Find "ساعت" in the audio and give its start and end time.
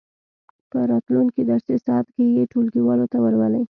1.85-2.07